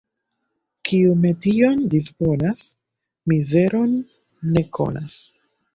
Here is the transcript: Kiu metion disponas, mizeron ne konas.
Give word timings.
Kiu 0.89 1.11
metion 1.25 1.83
disponas, 1.93 2.65
mizeron 3.35 3.97
ne 4.57 4.67
konas. 4.79 5.25